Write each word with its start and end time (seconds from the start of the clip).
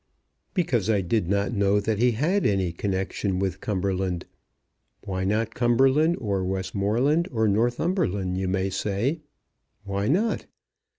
"Because 0.55 0.89
I 0.89 1.01
did 1.01 1.29
not 1.29 1.53
know 1.53 1.79
that 1.79 1.99
he 1.99 2.13
had 2.13 2.43
any 2.43 2.71
connection 2.71 3.37
with 3.37 3.61
Cumberland. 3.61 4.25
Why 5.01 5.23
not 5.23 5.53
Cumberland, 5.53 6.17
or 6.19 6.43
Westmoreland, 6.43 7.27
or 7.31 7.47
Northumberland, 7.47 8.35
you 8.35 8.47
may 8.47 8.71
say? 8.71 9.21
Why 9.83 10.07
not? 10.07 10.47